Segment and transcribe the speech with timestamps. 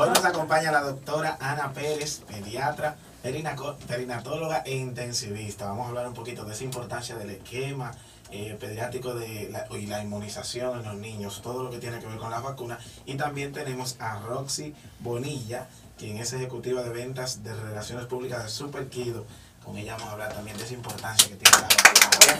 [0.00, 5.66] Hoy nos acompaña la doctora Ana Pérez, pediatra, perinatóloga e intensivista.
[5.66, 7.92] Vamos a hablar un poquito de esa importancia del esquema
[8.30, 12.06] eh, pediátrico de la, y la inmunización en los niños, todo lo que tiene que
[12.06, 12.82] ver con las vacunas.
[13.04, 15.68] Y también tenemos a Roxy Bonilla,
[15.98, 19.26] quien es ejecutiva de ventas de relaciones públicas de Super Kido.
[19.62, 22.38] Con ella vamos a hablar también de esa importancia que tiene la vacuna.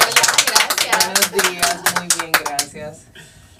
[0.00, 1.04] gracias.
[1.04, 2.98] Buenos días, muy bien, gracias.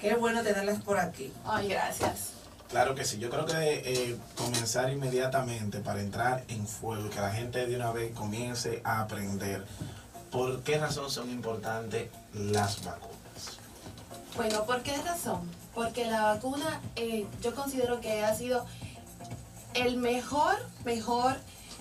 [0.01, 1.31] Qué bueno tenerlas por aquí.
[1.45, 2.42] Ay, gracias.
[2.73, 7.21] Claro que sí, yo creo que eh, comenzar inmediatamente para entrar en fuego y que
[7.21, 9.63] la gente de una vez comience a aprender
[10.31, 13.59] por qué razón son importantes las vacunas.
[14.35, 15.47] Bueno, ¿por qué razón?
[15.75, 18.65] Porque la vacuna eh, yo considero que ha sido
[19.75, 21.35] el mejor, mejor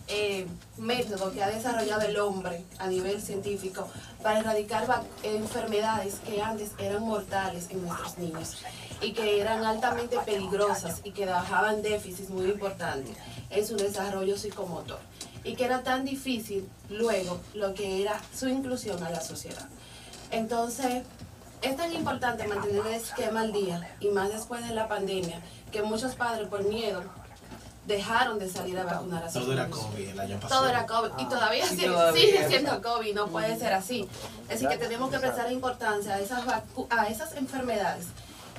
[0.09, 3.89] eh, método que ha desarrollado el hombre a nivel científico
[4.23, 4.87] para erradicar
[5.23, 8.59] enfermedades que antes eran mortales en nuestros niños
[9.01, 13.17] y que eran altamente peligrosas y que dejaban déficits muy importantes
[13.51, 15.01] en su desarrollo psicomotor
[15.45, 19.69] y que era tan difícil luego lo que era su inclusión a la sociedad.
[20.31, 21.03] Entonces,
[21.63, 25.83] es tan importante mantener el esquema al día y más después de la pandemia que
[25.83, 27.03] muchos padres por miedo
[27.87, 30.61] dejaron de salir a vacunar a sus Todo era COVID el año pasado.
[30.61, 34.09] Todo era COVID y todavía, sigue, siendo COVID, no puede ser así.
[34.51, 36.45] Así que tenemos que prestar importancia a esas,
[36.91, 38.07] a esas enfermedades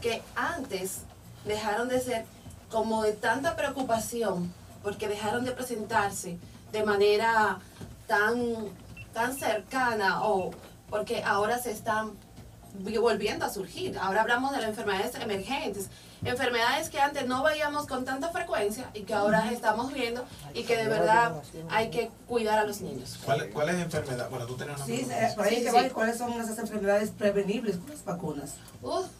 [0.01, 1.01] que antes
[1.45, 2.25] dejaron de ser
[2.69, 6.37] como de tanta preocupación porque dejaron de presentarse
[6.71, 7.59] de manera
[8.07, 8.41] tan,
[9.13, 10.51] tan cercana o
[10.89, 12.11] porque ahora se están
[12.73, 13.97] volviendo a surgir.
[13.97, 15.89] Ahora hablamos de las enfermedades emergentes,
[16.25, 20.77] enfermedades que antes no veíamos con tanta frecuencia y que ahora estamos viendo y que
[20.77, 21.33] de verdad
[21.69, 23.19] hay que cuidar a los niños.
[23.23, 24.29] ¿Cuál, cuál es enfermedad?
[24.29, 28.53] Bueno, tú tienes una Sí, sí, ¿cuáles son esas enfermedades prevenibles con las vacunas?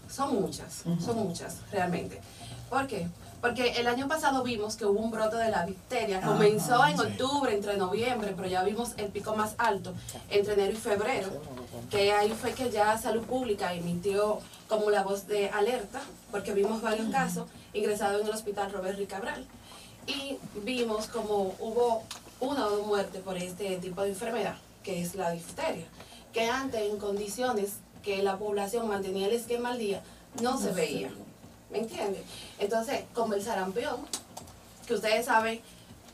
[0.09, 2.21] son muchas, son muchas, realmente.
[2.69, 3.07] ¿Por qué?
[3.43, 6.21] Porque el año pasado vimos que hubo un brote de la difteria.
[6.21, 9.93] Comenzó en octubre, entre noviembre, pero ya vimos el pico más alto
[10.29, 11.27] entre enero y febrero.
[11.91, 15.99] Que ahí fue que ya Salud Pública emitió como la voz de alerta,
[16.31, 19.45] porque vimos varios casos ingresados en el hospital Robert Ricabral.
[20.07, 22.03] Y vimos como hubo
[22.39, 25.87] una o dos muertes por este tipo de enfermedad, que es la difteria.
[26.31, 27.73] Que antes, en condiciones
[28.03, 30.01] que la población mantenía el esquema al día,
[30.41, 31.11] no se veía.
[31.73, 32.21] ¿Me entiendes?
[32.59, 34.05] Entonces, como el sarampión,
[34.85, 35.59] que ustedes saben,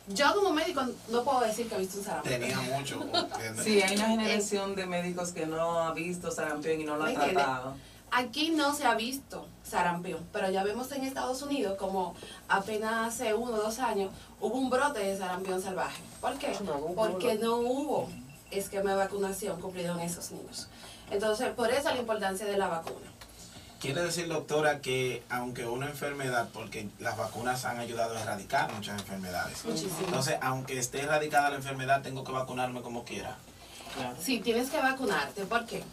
[0.07, 2.39] yo como médico no puedo decir que he visto un sarampión.
[2.39, 3.05] Tenía mucho.
[3.63, 7.13] sí, hay una generación de médicos que no ha visto sarampión y no lo ha
[7.13, 7.75] tratado.
[8.11, 12.15] Aquí no se ha visto sarampión, pero ya vemos en Estados Unidos como
[12.47, 16.01] apenas hace uno o dos años hubo un brote de sarampión salvaje.
[16.21, 16.53] ¿Por qué?
[16.95, 18.09] Porque no hubo
[18.49, 20.69] esquema de vacunación cumplido en esos niños.
[21.11, 23.11] Entonces, por eso la importancia de la vacuna.
[23.79, 28.99] Quiere decir, doctora, que aunque una enfermedad, porque las vacunas han ayudado a erradicar muchas
[28.99, 29.63] enfermedades.
[29.63, 29.95] Muchísimo.
[30.05, 33.37] Entonces, aunque esté erradicada la enfermedad, tengo que vacunarme como quiera.
[34.21, 35.45] Sí, tienes que vacunarte.
[35.45, 35.83] ¿Por qué?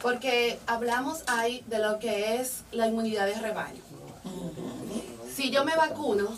[0.00, 3.82] Porque hablamos ahí de lo que es la inmunidad de rebaño.
[5.34, 6.30] Si yo me vacuno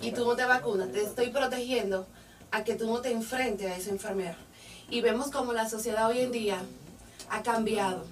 [0.00, 2.06] y tú no te vacunas, te estoy protegiendo
[2.50, 4.36] a que tú no te enfrentes a esa enfermedad.
[4.88, 6.62] Y vemos como la sociedad hoy en día
[7.30, 8.04] ha cambiado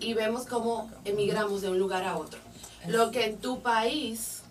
[0.00, 2.38] y vemos cómo emigramos de un lugar a otro.
[2.86, 4.42] Lo que en tu país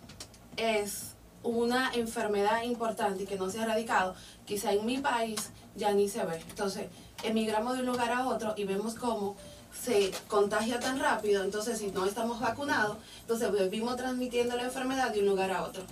[0.58, 1.14] es
[1.44, 6.10] una enfermedad importante y que no se ha erradicado, quizá en mi país ya ni
[6.10, 6.42] se ve.
[6.50, 6.88] Entonces,
[7.24, 9.36] emigramos de un lugar a otro y vemos cómo
[9.80, 15.20] se contagia tan rápido, entonces si no estamos vacunados, entonces vivimos transmitiendo la enfermedad de
[15.20, 15.84] un lugar a otro.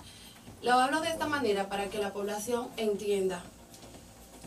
[0.62, 3.44] Lo hablo de esta manera para que la población entienda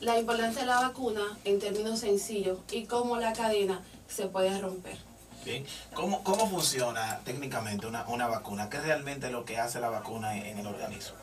[0.00, 4.96] la importancia de la vacuna en términos sencillos y cómo la cadena se puede romper.
[5.44, 5.64] Bien.
[5.94, 8.68] ¿Cómo, cómo funciona técnicamente una, una vacuna?
[8.68, 11.14] ¿Qué es realmente lo que hace la vacuna en, el organismo?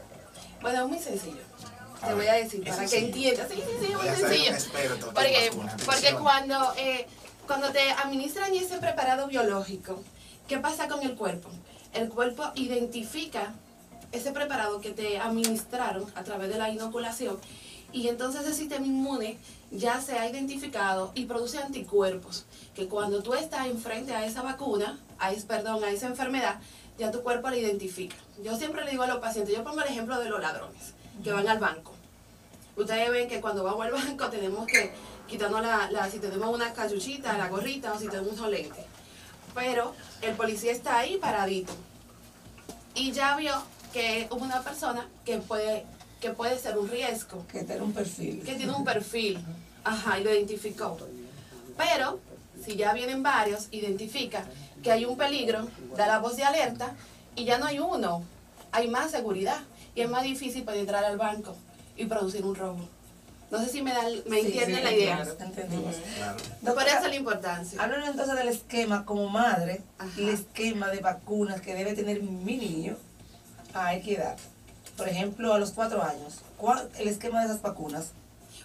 [0.61, 1.41] Bueno, es muy sencillo.
[2.05, 3.49] Te voy a decir, para que entiendas.
[3.49, 5.11] Sí, sí, sí, muy sencillo.
[5.13, 5.51] porque,
[5.85, 7.05] porque cuando, eh,
[7.47, 10.01] cuando te administran ese preparado biológico,
[10.47, 11.49] ¿qué pasa con el cuerpo?
[11.93, 13.53] El cuerpo identifica
[14.13, 17.39] ese preparado que te administraron a través de la inoculación
[17.93, 19.37] y entonces el sistema inmune
[19.71, 22.45] ya se ha identificado y produce anticuerpos,
[22.75, 26.59] que cuando tú estás enfrente a esa vacuna, a perdón, a esa enfermedad,
[26.97, 28.15] ya tu cuerpo la identifica.
[28.43, 30.93] Yo siempre le digo a los pacientes, yo pongo el ejemplo de los ladrones
[31.23, 31.93] que van al banco.
[32.75, 34.91] Ustedes ven que cuando vamos al banco tenemos que
[35.27, 38.83] quitarnos la, si tenemos una cachuchita, la gorrita o si tenemos un lente.
[39.53, 41.73] Pero el policía está ahí paradito.
[42.95, 43.53] Y ya vio
[43.91, 45.85] que hubo una persona que puede
[46.23, 47.45] que puede ser un riesgo.
[47.47, 48.41] Que tiene un perfil.
[48.45, 49.39] Que tiene un perfil.
[49.83, 50.97] Ajá, y lo identificó.
[51.77, 52.19] Pero,
[52.65, 54.45] si ya vienen varios, identifica
[54.81, 55.67] que hay un peligro,
[55.97, 56.95] da la voz de alerta
[57.35, 58.23] y ya no hay uno
[58.73, 59.59] hay más seguridad
[59.95, 61.55] y es más difícil penetrar al banco
[61.95, 62.89] y producir un robo.
[63.51, 65.15] No sé si me, dan, me Sí, entienden sí, la idea.
[65.17, 65.37] claro.
[65.39, 65.95] Entendimos.
[66.17, 66.37] Claro.
[66.73, 67.79] Por eso la importancia.
[67.81, 70.09] Háblanos entonces del esquema como madre, Ajá.
[70.19, 72.97] el esquema de vacunas que debe tener mi niño
[73.75, 74.37] a qué edad.
[74.97, 76.41] Por ejemplo, a los cuatro años.
[76.57, 78.11] ¿Cuál el esquema de esas vacunas?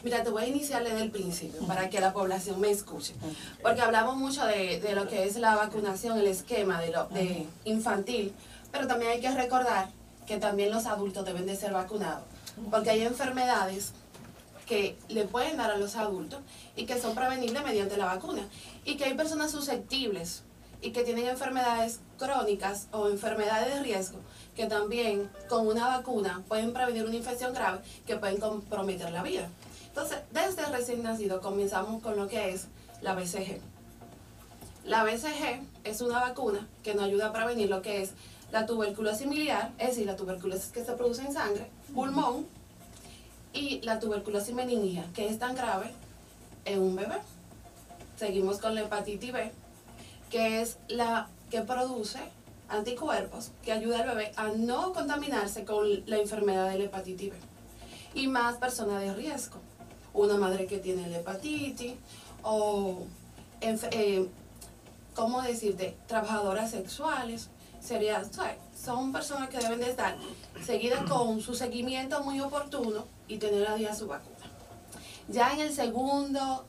[0.02, 3.14] Mira, te voy a iniciar desde el principio para que la población me escuche.
[3.62, 7.46] Porque hablamos mucho de, de lo que es la vacunación, el esquema de, lo, de
[7.64, 8.32] infantil,
[8.70, 9.88] pero también hay que recordar
[10.26, 12.22] que también los adultos deben de ser vacunados.
[12.70, 13.92] Porque hay enfermedades
[14.66, 16.40] que le pueden dar a los adultos
[16.76, 18.46] y que son prevenibles mediante la vacuna.
[18.84, 20.42] Y que hay personas susceptibles
[20.80, 24.20] y que tienen enfermedades crónicas o enfermedades de riesgo
[24.58, 29.48] que también con una vacuna pueden prevenir una infección grave que pueden comprometer la vida.
[29.86, 32.66] Entonces, desde recién nacido comenzamos con lo que es
[33.00, 33.60] la BCG.
[34.84, 38.10] La BCG es una vacuna que nos ayuda a prevenir lo que es
[38.50, 42.44] la tuberculosis miliar, es decir, la tuberculosis que se produce en sangre, pulmón,
[43.52, 45.92] y la tuberculosis meningia, que es tan grave
[46.64, 47.18] en un bebé.
[48.16, 49.52] Seguimos con la hepatitis B,
[50.30, 52.18] que es la que produce
[52.68, 57.36] anticuerpos que ayuda al bebé a no contaminarse con la enfermedad de la hepatitis B.
[58.14, 59.58] Y más personas de riesgo.
[60.14, 61.94] Una madre que tiene la hepatitis
[62.42, 62.98] o,
[63.60, 64.26] eh,
[65.14, 65.96] ¿cómo decirte?
[66.06, 67.48] Trabajadoras sexuales.
[67.80, 68.22] Sería.
[68.76, 70.16] Son personas que deben de estar
[70.64, 74.34] seguidas con su seguimiento muy oportuno y tener a día su vacuna.
[75.28, 76.64] Ya en el segundo,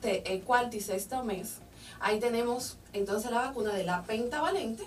[0.00, 1.56] te- eh, cuarto y sexto mes,
[2.00, 4.84] ahí tenemos entonces la vacuna de la pentavalente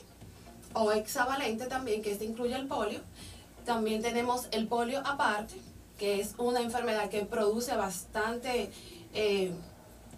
[0.74, 3.00] o hexavalente también, que este incluye el polio.
[3.66, 5.56] También tenemos el polio aparte,
[5.98, 8.72] que es una enfermedad que produce bastante
[9.14, 9.52] eh,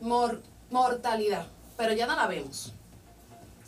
[0.02, 1.46] mor- mortalidad,
[1.78, 2.72] pero ya no la vemos.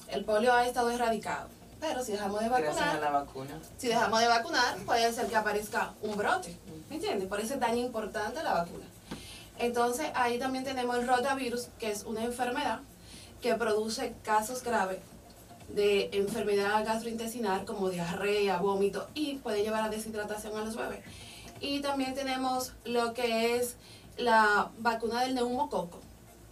[0.08, 1.50] El polio ha estado erradicado,
[1.82, 3.60] pero si dejamos de vacunar, la vacuna.
[3.78, 6.56] si dejamos de vacunar, puede ser que aparezca un brote.
[6.90, 7.28] ¿Me entiendes?
[7.28, 8.86] Por eso es tan importante la vacuna.
[9.58, 12.80] Entonces, ahí también tenemos el rotavirus, que es una enfermedad
[13.42, 15.00] que produce casos graves
[15.70, 21.00] de enfermedad gastrointestinal como diarrea, vómito y puede llevar a deshidratación a los bebés.
[21.60, 23.76] Y también tenemos lo que es
[24.18, 26.00] la vacuna del neumococo,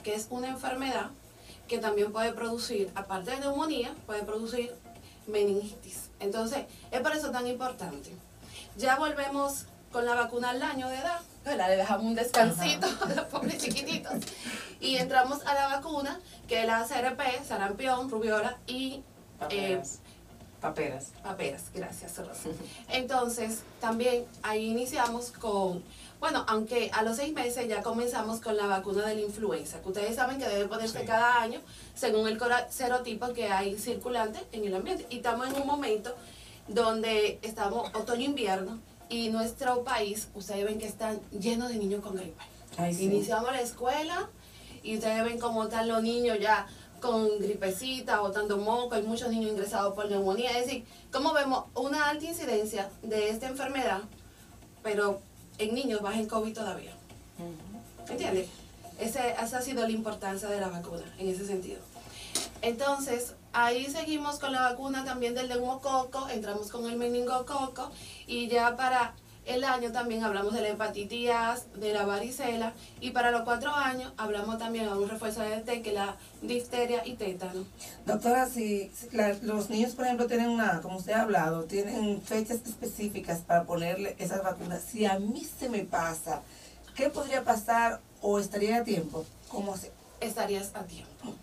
[0.04, 1.12] que es una enfermedad
[1.68, 4.74] que también puede producir, aparte de neumonía, puede producir
[5.28, 6.10] meningitis.
[6.20, 8.12] Entonces, es por eso tan importante.
[8.78, 11.70] Ya volvemos con la vacuna al año de edad, ¿verdad?
[11.70, 14.14] le dejamos un descansito a los pobres chiquititos.
[14.80, 19.02] Y entramos a la vacuna, que es la CRP, sarampión, rubiola y eh,
[19.40, 20.00] Paperas.
[20.62, 21.12] Paperas.
[21.22, 21.64] paperas.
[21.74, 22.50] Gracias, Rosa.
[22.90, 25.84] Entonces, también ahí iniciamos con,
[26.22, 29.90] bueno, aunque a los seis meses ya comenzamos con la vacuna de la influenza, que
[29.90, 31.06] ustedes saben que debe ponerse Sí.
[31.06, 31.60] cada año
[31.96, 35.06] según el serotipo que hay circulante en el ambiente.
[35.10, 36.16] Y estamos en un momento
[36.70, 38.80] donde estamos otoño-invierno
[39.14, 42.42] y nuestro país, ustedes ven que están llenos de niños con gripe.
[42.78, 43.06] Ay, sí.
[43.06, 44.28] Iniciamos la escuela
[44.82, 46.66] y ustedes ven cómo están los niños ya
[47.00, 50.58] con gripecita, botando moco, hay muchos niños ingresados por neumonía.
[50.58, 54.02] Es decir, como vemos una alta incidencia de esta enfermedad,
[54.82, 55.22] pero
[55.60, 56.94] en niños baja en COVID todavía.
[58.10, 58.48] ¿Entiendes?
[59.00, 61.82] Ese, esa ha sido la importancia de la vacuna en ese sentido.
[62.64, 67.92] Entonces, ahí seguimos con la vacuna también del neumococo, entramos con el meningococo
[68.28, 69.14] y ya para
[69.46, 73.72] el año también hablamos de la hepatitis A, de la varicela y para los cuatro
[73.76, 77.66] años hablamos también de un refuerzo de T, que es la difteria y tétano.
[78.06, 82.22] Doctora, si, si la- los niños, por ejemplo, tienen una, como usted ha hablado, tienen
[82.22, 86.42] fechas específicas para ponerle esas vacunas, si a mí se me pasa,
[86.96, 89.26] ¿qué podría pasar o estaría a tiempo?
[89.50, 89.92] ¿Cómo se?
[90.22, 91.36] Estarías a tiempo.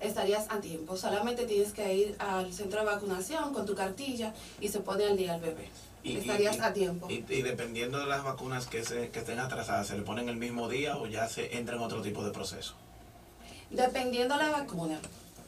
[0.00, 0.96] Estarías a tiempo.
[0.96, 5.16] Solamente tienes que ir al centro de vacunación con tu cartilla y se pone al
[5.16, 5.68] día al bebé.
[6.04, 7.08] Y- Estarías y- a tiempo.
[7.10, 10.36] Y, y dependiendo de las vacunas que, se, que estén atrasadas, ¿se le ponen el
[10.36, 12.74] mismo día o ya se entra en otro tipo de proceso?
[13.70, 15.00] Dependiendo la vacuna,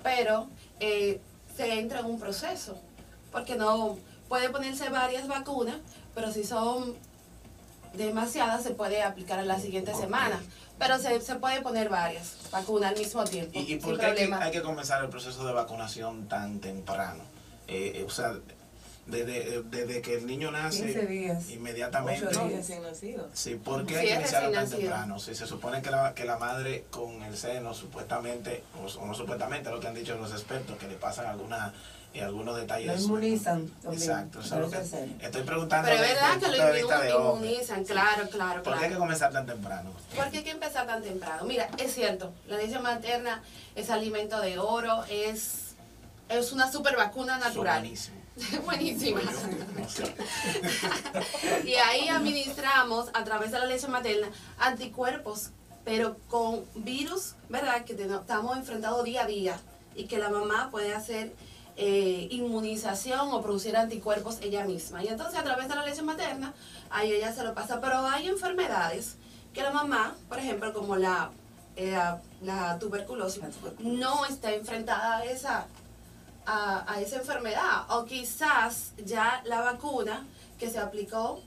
[0.03, 0.49] pero
[0.81, 1.21] eh,
[1.57, 2.77] se entra en un proceso,
[3.33, 5.77] porque no puede ponerse varias vacunas,
[6.15, 6.95] pero si son
[7.95, 10.41] demasiadas se puede aplicar a la siguiente semana,
[10.81, 14.07] pero se, se puede poner varias vacunas al mismo tiempo, ¿Y, y sin por qué
[14.07, 14.45] hay que, problema.
[14.45, 17.23] hay que comenzar el proceso de vacunación tan temprano?
[17.69, 18.35] Eh, eh, o sea,
[19.07, 21.51] desde, desde que el niño 15 nace, días.
[21.51, 22.27] inmediatamente.
[22.29, 22.69] Días.
[22.81, 23.29] nacido.
[23.33, 24.79] Sí, ¿por qué Sí, hay que iniciarlo tan nacido.
[24.81, 25.19] temprano?
[25.19, 29.15] Si se supone que la, que la madre con el seno, supuestamente, o, o no
[29.15, 31.73] supuestamente, lo que han dicho los expertos, que le pasan alguna,
[32.13, 32.87] eh, algunos detalles.
[32.89, 34.79] Lo inmunizan también, Exacto, eso es lo que
[35.27, 35.89] estoy preguntando.
[35.89, 39.91] Pero es verdad que lo inmunizan, claro, claro, ¿Por qué hay que comenzar tan temprano?
[40.17, 41.45] ¿Por qué hay que empezar tan temprano?
[41.45, 43.43] Mira, es cierto, la leche materna
[43.75, 45.71] es alimento de oro, es
[46.31, 47.81] es una super vacuna natural.
[47.81, 48.17] Buenísimo.
[48.65, 49.21] Buenísima.
[51.65, 55.51] Y ahí administramos a través de la leche materna anticuerpos,
[55.85, 57.85] pero con virus, ¿verdad?
[57.85, 59.59] Que estamos enfrentados día a día
[59.95, 61.33] y que la mamá puede hacer
[61.77, 65.03] eh, inmunización o producir anticuerpos ella misma.
[65.03, 66.55] Y entonces a través de la leche materna,
[66.91, 67.81] ahí ella se lo pasa.
[67.81, 69.17] Pero hay enfermedades
[69.53, 71.31] que la mamá, por ejemplo, como la,
[71.77, 71.99] eh,
[72.43, 73.43] la tuberculosis,
[73.81, 75.67] no está enfrentada a esa
[76.47, 77.85] a, a esa enfermedad.
[77.91, 80.27] O quizás ya la vacuna
[80.59, 81.41] que se aplicó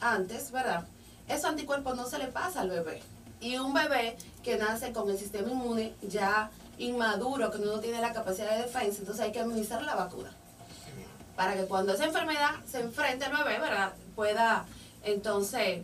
[0.00, 0.86] antes, ¿verdad?
[1.28, 3.02] Esos anticuerpos no se le pasa al bebé.
[3.40, 8.12] Y un bebé que nace con el sistema inmune ya inmaduro, que no tiene la
[8.12, 10.32] capacidad de defensa, entonces hay que administrar la vacuna.
[11.36, 13.92] Para que cuando esa enfermedad se enfrente al bebé, ¿verdad?
[14.14, 14.64] Pueda
[15.02, 15.82] entonces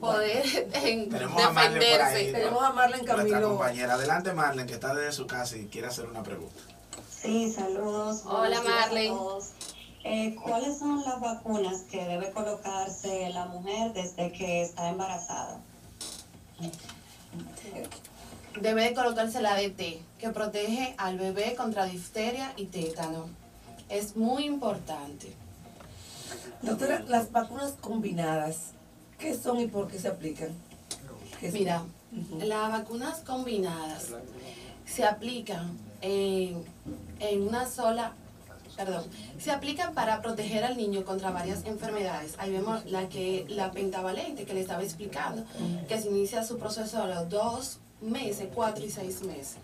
[0.00, 0.44] poder
[0.74, 2.14] en- Tenemos a Marlene por ahí.
[2.14, 2.32] defenderse.
[2.32, 3.48] Tenemos a Marlene Nuestra Camilo.
[3.50, 3.94] compañera.
[3.94, 6.60] Adelante, Marlene, que está desde su casa y quiere hacer una pregunta.
[7.08, 8.22] Sí, saludos.
[8.26, 9.50] Hola, a todos.
[10.04, 15.60] Eh, ¿Cuáles son las vacunas que debe colocarse la mujer desde que está embarazada?
[18.60, 23.28] Debe de colocarse la DT, que protege al bebé contra difteria y tétano.
[23.88, 25.34] Es muy importante.
[26.60, 28.72] Doctora, las vacunas combinadas,
[29.18, 30.50] ¿qué son y por qué se aplican?
[31.52, 31.82] Mira,
[32.38, 34.08] las vacunas combinadas
[34.86, 36.62] se aplican en,
[37.18, 38.12] en una sola,
[38.76, 39.04] perdón,
[39.40, 42.34] se aplican para proteger al niño contra varias enfermedades.
[42.38, 45.44] Ahí vemos la que la pentavalente que le estaba explicando,
[45.88, 49.56] que se inicia su proceso a los dos meses, cuatro y seis meses.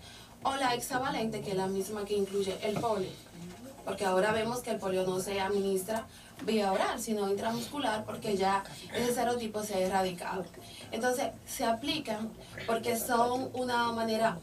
[0.43, 3.11] O la hexavalente, que es la misma que incluye el polio.
[3.85, 6.07] Porque ahora vemos que el polio no se administra
[6.45, 8.63] vía oral, sino intramuscular, porque ya
[8.95, 10.45] ese serotipo se ha erradicado.
[10.93, 12.31] Entonces, se aplican
[12.67, 14.39] porque son una manera,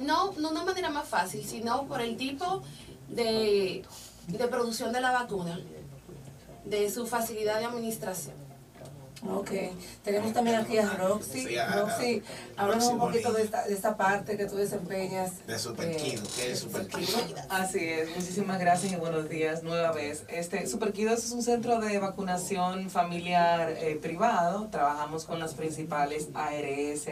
[0.00, 2.62] no, no una manera más fácil, sino por el tipo
[3.08, 3.84] de,
[4.28, 5.58] de producción de la vacuna,
[6.64, 8.43] de su facilidad de administración.
[9.26, 9.50] Ok,
[10.02, 11.46] tenemos también aquí a Roxy.
[11.46, 12.22] Sí, a- Roxy,
[12.56, 15.46] háblanos un poquito de esta, de esta parte que tú desempeñas.
[15.46, 16.22] De Super eh, Kido.
[16.36, 17.18] ¿Qué es Super Kido?
[17.48, 20.24] Así es, muchísimas gracias y buenos días nueva vez.
[20.28, 24.68] Este Superquidos es un centro de vacunación familiar eh, privado.
[24.70, 27.06] Trabajamos con las principales ARS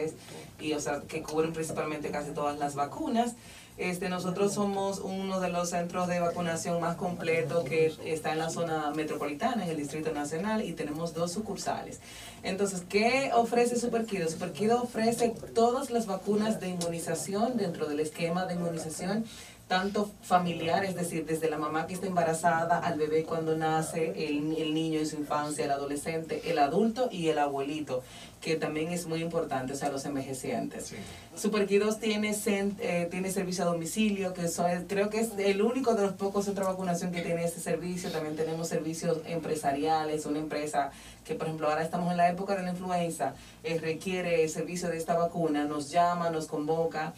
[0.61, 3.33] y o sea que cubren principalmente casi todas las vacunas.
[3.79, 8.51] Este, nosotros somos uno de los centros de vacunación más completos que está en la
[8.51, 12.01] zona metropolitana, en el Distrito Nacional, y tenemos dos sucursales.
[12.43, 14.29] Entonces, ¿qué ofrece Superquido?
[14.29, 19.25] Superquido ofrece todas las vacunas de inmunización dentro del esquema de inmunización
[19.73, 24.55] tanto familiar, es decir, desde la mamá que está embarazada, al bebé cuando nace, el,
[24.55, 28.03] el niño en su infancia, el adolescente, el adulto y el abuelito,
[28.43, 30.89] que también es muy importante, o sea, los envejecientes.
[30.89, 30.97] Sí.
[31.35, 36.03] Superquidos tiene, eh, tiene servicio a domicilio, que son, creo que es el único de
[36.03, 38.11] los pocos centros de vacunación que tiene este servicio.
[38.11, 40.91] También tenemos servicios empresariales, una empresa
[41.25, 44.89] que, por ejemplo, ahora estamos en la época de la influenza, eh, requiere el servicio
[44.89, 47.15] de esta vacuna, nos llama, nos convoca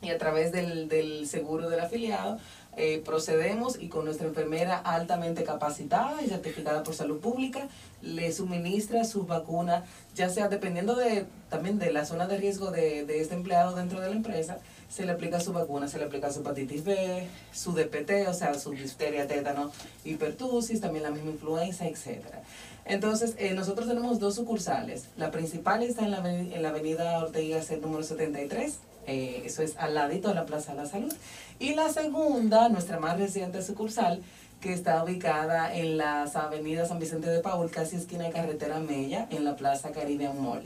[0.00, 2.38] y a través del, del seguro del afiliado
[2.76, 7.68] eh, procedemos y con nuestra enfermera altamente capacitada y certificada por salud pública
[8.02, 9.82] le suministra sus vacunas,
[10.14, 14.00] ya sea dependiendo de también de la zona de riesgo de, de este empleado dentro
[14.00, 17.72] de la empresa, se le aplica su vacuna, se le aplica su hepatitis B, su
[17.72, 19.72] DPT, o sea, su difteria, tétano,
[20.04, 22.42] hipertusis, también la misma influenza, etcétera.
[22.84, 25.08] Entonces, eh, nosotros tenemos dos sucursales.
[25.16, 28.78] La principal está en la, en la avenida Ortega Gasset número 73.
[29.08, 31.12] Eh, eso es al ladito de la Plaza de la Salud.
[31.58, 34.22] Y la segunda, nuestra más reciente sucursal,
[34.60, 39.26] que está ubicada en las avenidas San Vicente de Paul, casi esquina de Carretera Mella,
[39.30, 40.62] en la Plaza Caribbean Mall.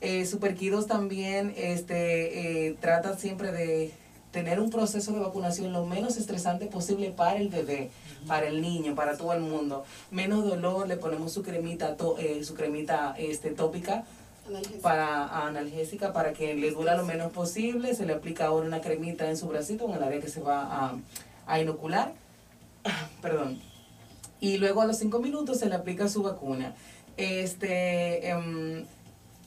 [0.00, 3.92] Eh, Superquidos también este, eh, trata siempre de
[4.32, 7.90] tener un proceso de vacunación lo menos estresante posible para el bebé,
[8.26, 9.84] para el niño, para todo el mundo.
[10.10, 14.04] Menos dolor, le ponemos su cremita, to- eh, su cremita este, tópica
[14.46, 14.82] Analgésico.
[14.82, 17.94] para analgésica para que le dura lo menos posible.
[17.94, 20.94] Se le aplica ahora una cremita en su bracito, en el área que se va
[21.46, 22.12] a, inocular.
[23.22, 23.60] Perdón.
[24.40, 26.74] Y luego a los cinco minutos se le aplica su vacuna.
[27.16, 28.84] Este, em,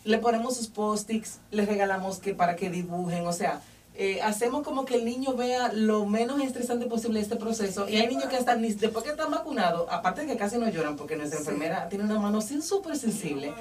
[0.06, 3.62] le ponemos sus post-its, le regalamos que para que dibujen, o sea,
[3.98, 7.88] eh, hacemos como que el niño vea lo menos estresante posible este proceso.
[7.88, 10.70] Y hay niños que hasta ni después que están vacunados, aparte de que casi no
[10.70, 13.54] lloran, porque nuestra enfermera tiene una mano súper sensible,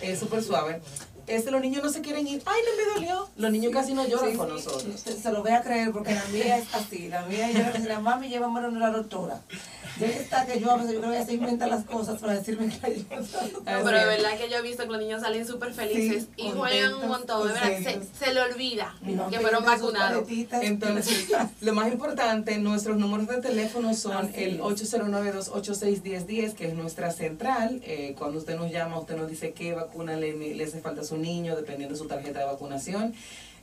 [0.00, 0.80] eh, súper suave.
[1.26, 2.42] Este, los niños no se quieren ir.
[2.46, 3.28] ¡Ay, no me dolió!
[3.36, 5.00] Los niños casi no lloran Sí, con nosotros.
[5.00, 7.08] Se, se lo voy a creer porque la mía es así.
[7.08, 9.40] La mía, le digo, mami, llévame a la doctora.
[9.98, 12.68] Ya está que yo a veces yo creo que se inventa las cosas para decirme
[12.68, 15.72] que hay No, pero de verdad que yo he visto que los niños salen súper
[15.72, 19.64] felices Sí, y juegan un montón, de verdad, se, se le olvida no que fueron
[19.64, 20.26] vacunados.
[20.28, 21.28] Entonces,
[21.60, 24.60] lo más importante, nuestros números de teléfono son Así el es.
[24.60, 27.80] 809-286-1010, que es nuestra central.
[27.84, 31.04] Eh, cuando usted nos llama, usted nos dice qué vacuna le, le hace falta a
[31.04, 33.14] su niño, dependiendo de su tarjeta de vacunación.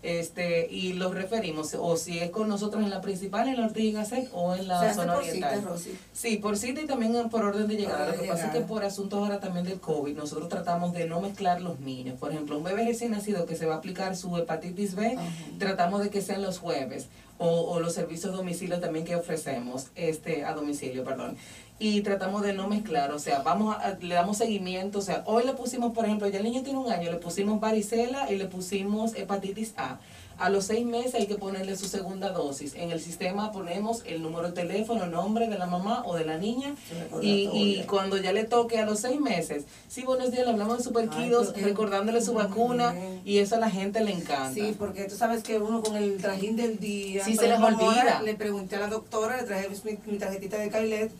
[0.03, 3.85] Este, y los referimos, o si es con nosotros en la principal, en la Ortiga
[3.87, 5.55] y Gasset, o en la zona por oriental.
[5.55, 5.97] cita, Rosy.
[6.13, 8.03] Sí, por cita y también por orden de llegada.
[8.03, 11.07] orden Lo que pasa es que por asuntos ahora también del COVID, nosotros tratamos de
[11.07, 12.19] no mezclar los niños.
[12.19, 15.17] Por ejemplo, un bebé recién nacido que se va a aplicar su hepatitis B,
[15.57, 17.07] tratamos de que sean los jueves.
[17.39, 21.37] O, o los servicios domicilio también que ofrecemos, este, a domicilio, perdón.
[21.79, 25.43] Y tratamos de no mezclar, o sea, vamos a- le damos seguimiento, o sea, hoy
[25.45, 28.45] le pusimos, por ejemplo, ya el niño tiene un año, le pusimos varicela y le
[28.45, 29.99] pusimos hepatitis A.
[30.39, 32.75] A los seis meses hay que ponerle su segunda dosis.
[32.75, 36.37] En el sistema ponemos el número de teléfono, nombre de la mamá o de la
[36.37, 36.75] niña.
[37.23, 40.83] Y, y cuando ya le toque a los seis meses, sí, buenos días, le hablamos
[40.83, 42.91] de Ay, qué recordándole su vacuna.
[42.93, 43.21] bien.
[43.25, 44.53] Y eso a la gente le encanta.
[44.53, 47.23] Sí, porque tú sabes que uno con el trajín del día.
[47.25, 48.21] Sí, se les olvida.
[48.21, 51.11] Le pregunté a la doctora, le traje mi, mi tarjetita de Kailet,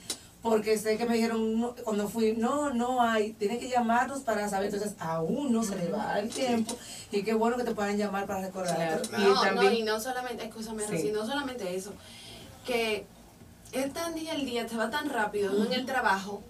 [0.50, 4.48] porque sé que me dijeron no, cuando fui, no, no hay, tienen que llamarnos para
[4.50, 4.74] saber.
[4.74, 6.76] Entonces, a uno se le va el tiempo
[7.12, 8.76] y qué bueno que te puedan llamar para recordar.
[8.76, 9.02] Claro.
[9.04, 9.24] Claro.
[9.24, 11.12] Y No, también- no, y no solamente, escúchame, Sí.
[11.12, 11.94] No solamente eso,
[12.66, 13.06] que
[13.72, 16.42] es tan día el día, te va tan rápido, uno en el trabajo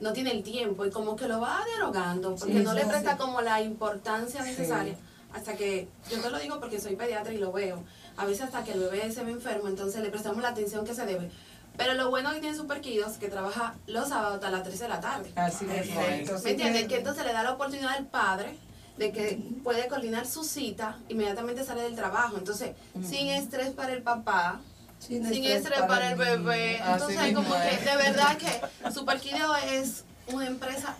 [0.00, 2.86] no tiene el tiempo y como que lo va derogando, porque Sí, no le es
[2.88, 3.18] presta así.
[3.20, 4.96] como la importancia necesaria.
[5.32, 7.82] Hasta que, yo te lo digo porque soy pediatra y lo veo,
[8.16, 10.94] a veces hasta que el bebé se ve enfermo, entonces le prestamos la atención que
[10.94, 11.30] se debe.
[11.76, 15.00] Pero lo bueno que tiene Superkidos que trabaja los sábados hasta las 3 de la
[15.00, 15.32] tarde.
[15.34, 15.88] Así es.
[15.88, 16.40] Perfecto.
[16.44, 16.88] ¿Me entiendes?
[16.88, 18.56] Que entonces le da la oportunidad al padre
[18.96, 22.36] de que puede coordinar su cita, inmediatamente sale del trabajo.
[22.36, 24.60] Entonces, sin estrés para el papá,
[25.00, 26.78] Sin sin estrés estrés para el bebé.
[26.78, 27.78] Entonces, como es.
[27.78, 30.96] que de verdad que Superkido es una empresa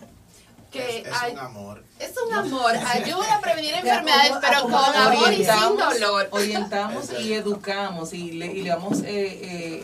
[0.74, 1.84] que es, es hay- un amor.
[1.98, 6.28] es un amor, ayuda a prevenir enfermedades, pero con amor y sin dolor.
[6.30, 9.04] orientamos y educamos y le, y le vamos eh,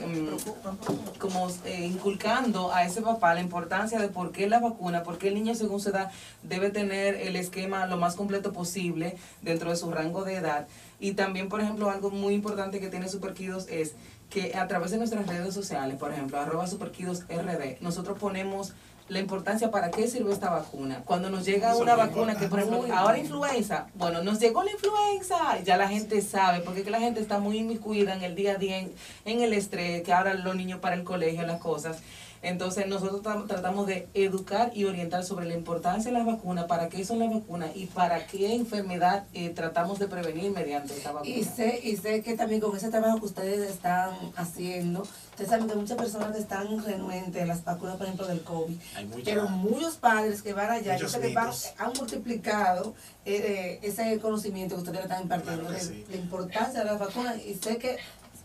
[0.00, 5.02] eh, mm, como eh, inculcando a ese papá la importancia de por qué la vacuna,
[5.02, 6.10] por qué el niño según su edad
[6.42, 10.66] debe tener el esquema lo más completo posible dentro de su rango de edad.
[10.98, 13.94] Y también, por ejemplo, algo muy importante que tiene Superkidos es
[14.28, 18.74] que a través de nuestras redes sociales, por ejemplo, arroba Superkidos RD, nosotros ponemos
[19.10, 21.02] la importancia para qué sirve esta vacuna.
[21.04, 24.70] Cuando nos llega Eso una vacuna que, por ejemplo, ahora influenza, bueno, nos llegó la
[24.70, 28.52] influenza, ya la gente sabe, porque que la gente está muy inmiscuida en el día
[28.52, 28.92] a día, en,
[29.24, 31.98] en el estrés, que ahora los niños para el colegio, las cosas.
[32.42, 36.88] Entonces nosotros tam- tratamos de educar y orientar sobre la importancia de las vacunas, para
[36.88, 41.30] qué son las vacunas y para qué enfermedad eh, tratamos de prevenir mediante esta vacuna.
[41.30, 45.02] Y sé, y sé que también con ese trabajo que ustedes están haciendo,
[45.42, 48.78] ustedes saben que muchas personas están renuentes a las vacunas, por ejemplo, del COVID.
[48.94, 52.94] Hay mucha- Pero muchos padres que van allá, yo Muchos sé que van- han multiplicado
[53.24, 56.06] eh, eh, ese conocimiento que ustedes le están impartiendo Claro que de sí.
[56.10, 57.96] la importancia de las vacunas y sé que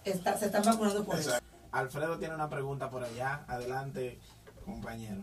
[0.06, 1.32] está- se están vacunando por eso.
[1.72, 3.44] Alfredo tiene una pregunta por allá.
[3.48, 4.18] Adelante,
[4.64, 5.22] compañero.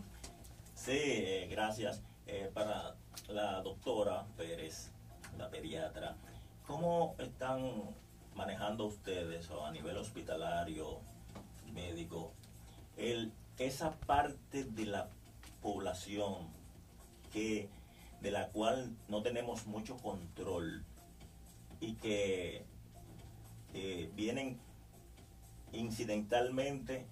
[0.75, 2.01] Sí, eh, gracias.
[2.27, 2.95] Eh, para
[3.29, 4.91] la doctora Pérez,
[5.39, 6.15] la pediatra,
[6.67, 7.71] ¿cómo están
[8.35, 10.99] manejando ustedes o a nivel hospitalario,
[11.73, 12.33] médico,
[12.97, 15.09] el, esa parte de la
[15.61, 16.47] población
[17.31, 17.69] que
[18.21, 20.85] de la cual no tenemos mucho control
[21.81, 22.65] y que
[23.73, 24.59] eh, vienen
[25.73, 27.05] incidentalmente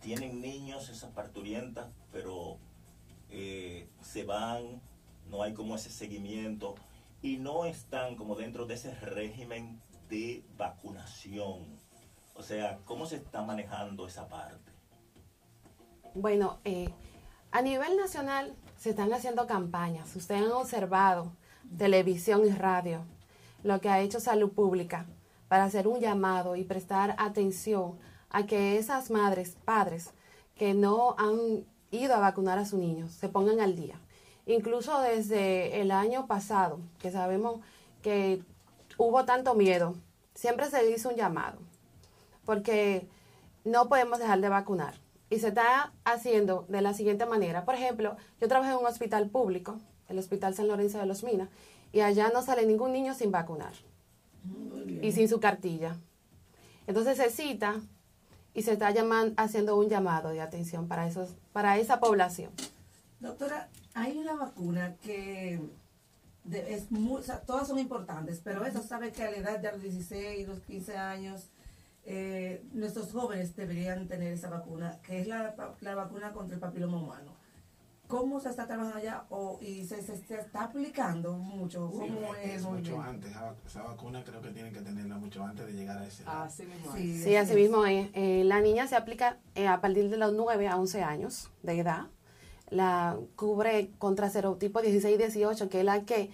[0.00, 2.58] tienen niños esas parturientas, pero
[3.30, 4.80] eh, se van,
[5.28, 6.74] no hay como ese seguimiento
[7.22, 11.79] y no están como dentro de ese régimen de vacunación.
[12.40, 14.72] O sea, ¿cómo se está manejando esa parte?
[16.14, 16.88] Bueno, eh,
[17.50, 20.16] a nivel nacional se están haciendo campañas.
[20.16, 21.32] Ustedes han observado
[21.76, 23.02] televisión y radio,
[23.62, 25.04] lo que ha hecho Salud Pública
[25.48, 27.98] para hacer un llamado y prestar atención
[28.30, 30.12] a que esas madres, padres
[30.56, 34.00] que no han ido a vacunar a sus niños se pongan al día.
[34.46, 37.60] Incluso desde el año pasado, que sabemos
[38.00, 38.42] que
[38.96, 39.94] hubo tanto miedo,
[40.34, 41.69] siempre se hizo un llamado
[42.50, 43.06] porque
[43.64, 44.94] no podemos dejar de vacunar.
[45.30, 47.64] Y se está haciendo de la siguiente manera.
[47.64, 51.48] Por ejemplo, yo trabajé en un hospital público, el Hospital San Lorenzo de los Minas,
[51.92, 53.72] y allá no sale ningún niño sin vacunar
[55.00, 55.94] y sin su cartilla.
[56.88, 57.76] Entonces se cita
[58.52, 62.50] y se está llaman- haciendo un llamado de atención para, esos, para esa población.
[63.20, 65.60] Doctora, hay una vacuna que
[66.52, 70.48] es muy, todas son importantes, pero esa sabe que a la edad de los 16,
[70.48, 71.46] los 15 años,
[72.04, 76.98] eh, nuestros jóvenes deberían tener esa vacuna, que es la, la vacuna contra el papiloma
[76.98, 77.38] humano.
[78.08, 81.88] ¿Cómo se está trabajando allá o, y se, se, se está aplicando mucho?
[81.92, 82.62] ¿Cómo Sí, es?
[82.64, 83.02] mucho bien.
[83.02, 83.30] antes.
[83.64, 86.24] Esa, vacuna creo que tienen que tenerla mucho antes de llegar a ese.
[86.26, 86.92] Así mismo.
[86.96, 88.08] Sí, así mismo es.
[88.14, 91.78] Eh, la niña se aplica eh, a partir de los 9 a 11 años de
[91.78, 92.08] edad.
[92.70, 96.30] La cubre contra serotipo 16 y 18, que es la que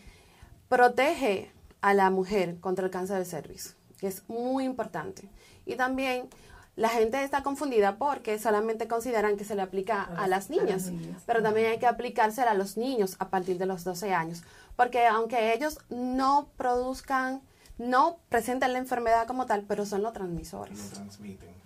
[0.68, 1.50] protege
[1.82, 5.28] a la mujer contra el cáncer del cervix, que es muy importante.
[5.66, 6.28] Y también
[6.76, 10.58] la gente está confundida porque solamente consideran que se le aplica A a las- las
[10.58, 10.92] a las niñas,
[11.26, 14.42] pero también hay que aplicársela a los niños a partir de los 12 años,
[14.76, 17.40] porque aunque ellos no produzcan,
[17.78, 20.78] no presenten la enfermedad como tal, pero son los transmisores.
[20.78, 21.56] lo transmiten.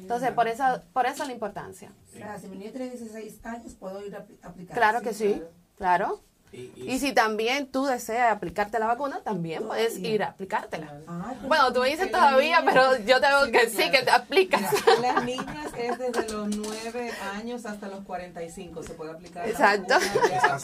[0.00, 1.92] Entonces, por eso, por eso la importancia.
[2.08, 4.76] O sea, si mi niño tiene 16 años, puedo ir a apli- aplicar.
[4.76, 5.40] Claro que sí,
[5.78, 6.20] claro.
[6.52, 10.10] Y, Y si también tú deseas aplicarte la vacuna, también puedes Todavía.
[10.14, 11.00] ir a aplicártela.
[11.06, 13.70] Pues, Bueno, tú dices En las todavía, niñas- pero yo tengo Sí, que claro.
[13.70, 14.60] sí que te aplicas.
[14.72, 19.44] Mira, en las niñas es desde los 9 años hasta los 45 se puede aplicar.
[19.44, 19.94] la Exacto.
[19.94, 20.58] vacuna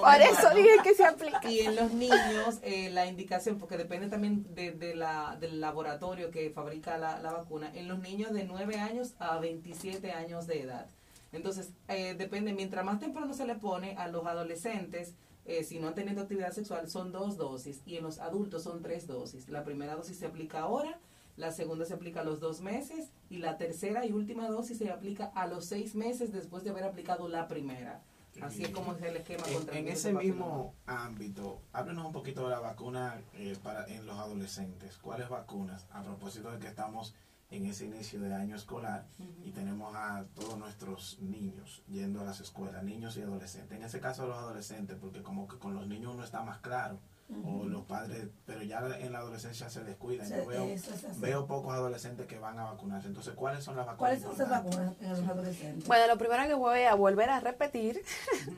[0.00, 1.50] Por eso dije que se aplica.
[1.50, 6.30] Y en los niños, eh, la indicación, porque depende también de, de la, del laboratorio
[6.30, 10.62] que fabrica la, la vacuna, en los niños de 9 años a 27 años de
[10.62, 10.86] edad.
[11.34, 15.88] Entonces, eh, depende, mientras más temprano se le pone a los adolescentes, eh, si no
[15.88, 19.48] han tenido actividad sexual, son dos dosis, y en los adultos son tres dosis.
[19.48, 20.98] La primera dosis se aplica ahora,
[21.36, 24.90] la segunda se aplica a los dos meses, y la tercera y última dosis se
[24.90, 28.02] aplica a los seis meses después de haber aplicado la primera.
[28.40, 32.12] Así es como es el esquema En, contra el en ese mismo ámbito, háblenos un
[32.12, 34.98] poquito de la vacuna eh, para en los adolescentes.
[34.98, 35.86] ¿Cuáles vacunas?
[35.92, 37.14] A propósito de que estamos
[37.50, 39.06] en ese inicio de año escolar
[39.44, 43.76] y tenemos a todos nuestros niños yendo a las escuelas, niños y adolescentes.
[43.78, 46.98] En ese caso los adolescentes, porque como que con los niños uno está más claro,
[47.42, 50.28] o los padres, pero ya en la adolescencia se descuidan.
[50.28, 53.08] Se- Yo veo, es pocos adolescentes que van a vacunarse.
[53.08, 53.98] Entonces, ¿cuáles son las vacunas?
[53.98, 54.76] ¿Cuáles son esas importantes?
[55.00, 55.88] vacunas en los adolescentes?
[55.88, 58.02] Bueno, lo primero que voy a volver a repetir,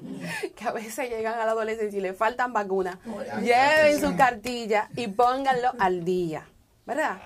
[0.56, 2.98] que a veces llegan a la adolescencia y le faltan vacunas.
[3.42, 6.44] Lleven su cartilla y pónganlo al día,
[6.86, 7.18] ¿verdad?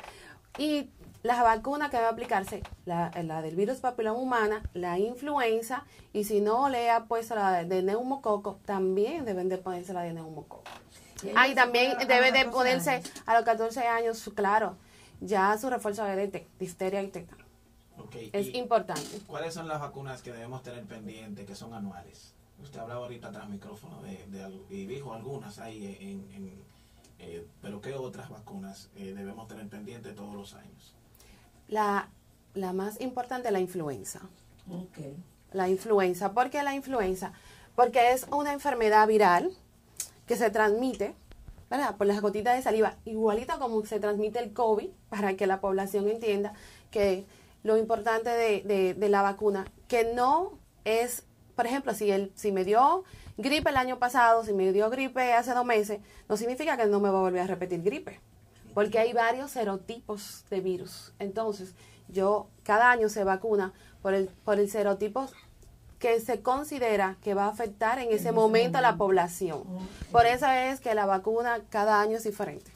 [0.59, 0.90] Y
[1.22, 6.24] las vacunas que van a aplicarse, la, la del virus papiloma humana, la influenza, y
[6.24, 10.62] si no le ha puesto la de neumococo, también deben de ponerse la de neumococo.
[11.37, 13.12] Ah, y también debe los de 14 ponerse años.
[13.26, 14.76] a los 14 años, claro,
[15.20, 17.44] ya su refuerzo de DT, difteria y tétano.
[18.33, 19.20] Es y- importante.
[19.26, 22.33] ¿Cuáles son las vacunas que debemos tener pendientes, que son anuales?
[22.62, 26.64] Usted hablaba ahorita tras micrófono de, de y dijo algunas ahí, en, en,
[27.18, 30.94] eh, pero ¿qué otras vacunas eh, debemos tener pendientes todos los años?
[31.70, 32.09] La,
[32.54, 34.20] la más importante, la influenza.
[35.52, 36.33] La influenza.
[36.33, 37.33] ¿Por qué la influenza?
[37.76, 39.50] Porque es una enfermedad viral
[40.26, 41.14] que se transmite,
[41.70, 41.96] ¿verdad?
[41.96, 46.09] Por las gotitas de saliva, igualito como se transmite el COVID, para que la población
[46.09, 46.52] entienda
[46.90, 47.24] que
[47.62, 50.52] lo importante de, de- de la vacuna, que no
[50.85, 51.22] es,
[51.56, 53.04] por ejemplo, si, el, si me dio
[53.38, 57.00] gripe el año pasado, si me dio gripe hace dos meses, no significa que no
[57.00, 58.20] me va a volver a repetir gripe,
[58.74, 61.12] porque hay varios serotipos de virus.
[61.18, 61.74] Entonces,
[62.09, 65.28] yo cada año se vacuna por el, por el serotipo
[65.98, 69.64] que se considera que va a afectar en ese momento a la población.
[70.11, 72.70] Por eso es que la vacuna cada año es diferente.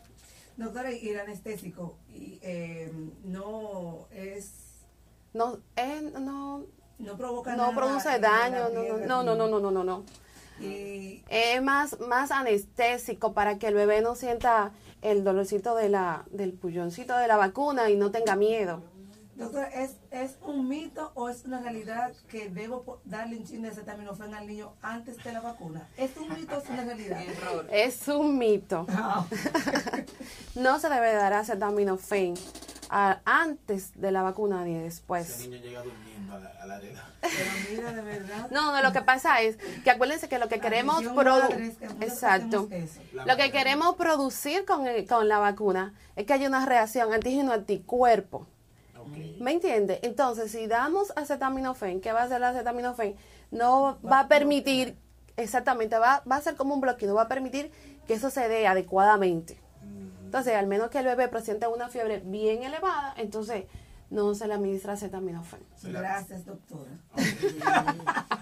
[0.56, 2.92] Doctora, y el anestésico y, eh,
[3.24, 4.52] no es
[5.32, 6.64] No, eh, no,
[6.98, 10.04] no provoca no nada produce daño, no, no, no, no, no, no, no, no.
[10.60, 14.70] Y Es más, más anestésico para que el bebé no sienta
[15.04, 18.82] el dolorcito de la, del pulloncito de la vacuna y no tenga miedo.
[19.36, 23.68] doctora, ¿es, ¿es un mito o es una realidad que debo darle un chin de
[23.68, 25.86] acetaminofén al niño antes de la vacuna?
[25.98, 27.20] ¿Es un mito o es una realidad?
[27.22, 27.66] Error.
[27.70, 28.86] Es un mito.
[28.88, 29.26] Ah,
[30.54, 32.34] No se debe dar acetaminofén
[32.96, 35.40] a- antes de la vacuna ni Ese después.
[35.48, 37.04] niño llega durmiendo a la, a la arena.
[37.20, 38.48] pero mira, de verdad.
[38.52, 41.76] No, no, lo que pasa es que acuérdense que lo que queremos Atención, produ- madres,
[41.76, 42.68] que nosotros exacto.
[43.26, 48.46] Lo que queremos producir con, el- con la vacuna es que haya una reacción antígeno-anticuerpo.
[48.98, 49.16] Ok.
[49.40, 49.98] ¿Me entiende?
[50.02, 53.16] Entonces, si damos acetaminofén, ¿qué va a hacer el acetaminofén?
[53.50, 54.96] No va a permitir,
[55.36, 57.70] exactamente, va, va a ser como un bloqueo, no va a permitir
[58.06, 59.58] que eso se dé adecuadamente.
[60.34, 63.66] Entonces, al menos que el bebé presente una fiebre bien elevada, entonces
[64.10, 65.64] no se le administra acetaminofén.
[65.84, 66.90] Gracias, doctora.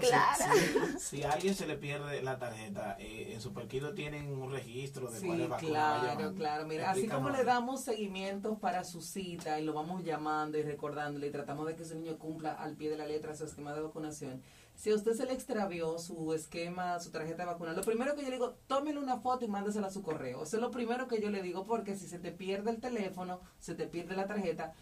[0.00, 0.54] Claro.
[0.98, 5.08] si, si a alguien se le pierde la tarjeta, eh, en Superquido tienen un registro
[5.10, 6.66] de Sí, cuáles vacunas va claro, claro.
[6.66, 11.28] Mira, así como le damos seguimiento para su cita y lo vamos llamando y recordándole
[11.28, 13.80] y tratamos de que ese niño cumpla al pie de la letra su esquema de
[13.82, 14.42] vacunación,
[14.78, 18.22] Si a usted se le extravió su esquema, su tarjeta de vacuna, lo primero que
[18.22, 20.44] yo le digo, tómele una foto y mándesela a su correo.
[20.44, 23.40] Eso es lo primero que yo le digo, porque si se te pierde el teléfono,
[23.58, 24.74] se te pierde la tarjeta,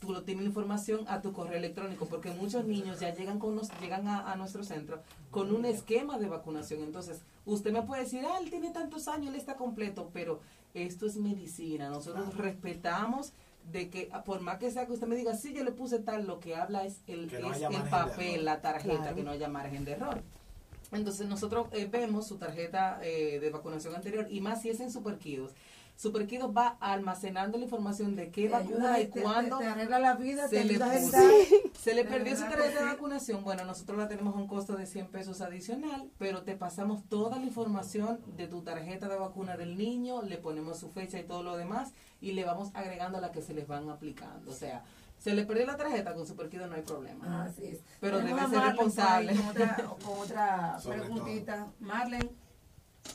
[0.00, 3.68] tú lo tienes información a tu correo electrónico, porque muchos niños ya llegan con nos,
[3.78, 6.80] llegan a, a nuestro centro con un esquema de vacunación.
[6.80, 10.40] Entonces, usted me puede decir, ah, él tiene tantos años, él está completo, pero
[10.72, 11.90] esto es medicina.
[11.90, 13.34] Nosotros respetamos
[13.70, 15.98] de que ah, por más que sea que usted me diga, sí, yo le puse
[16.00, 19.16] tal, lo que habla es el, no es el papel, la tarjeta, Claro.
[19.16, 20.20] que no haya margen de error.
[20.92, 24.90] Entonces nosotros eh, vemos su tarjeta eh, de vacunación anterior y más si es en
[24.92, 25.52] Superkidos.
[25.96, 29.66] Superkidos va almacenando la información de qué Te ayuda vacuna y te- te- cuándo Te,
[29.66, 31.16] arregla la vida, te se le, ayuda a puso.
[31.16, 31.30] agendar.
[31.80, 33.44] se le perdió su tarjeta de vacunación.
[33.44, 37.38] Bueno, nosotros la tenemos a un costo de 100 pesos adicional, pero te pasamos toda
[37.38, 41.42] la información de tu tarjeta de vacuna del niño, le ponemos su fecha y todo
[41.44, 44.50] lo demás y le vamos agregando a la que se les van aplicando.
[44.50, 44.82] O sea,
[45.18, 47.44] se le perdió la tarjeta con Superkido no hay problema.
[47.44, 47.78] Así es.
[48.00, 49.36] Pero debe ser responsable.
[49.36, 51.68] Con otra, con otra preguntita.
[51.78, 52.28] Marlene,